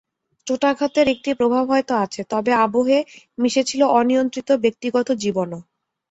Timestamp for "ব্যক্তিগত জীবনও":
4.63-5.59